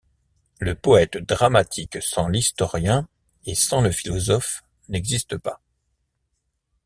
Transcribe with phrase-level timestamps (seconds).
[0.59, 3.07] Le poëte dramatique sans l’historien
[3.45, 5.61] et sans le philosophe n’existe pas.